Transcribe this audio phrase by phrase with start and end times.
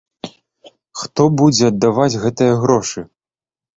[1.01, 2.99] Хто будзе аддаваць гэтыя грошы?